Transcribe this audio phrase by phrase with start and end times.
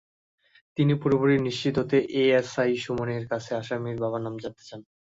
[0.77, 4.81] তিনি পুরোপুরি নিশ্চিত হতে এএসআই সুমনের কাছে আসামির বাবার নাম জানতে চান।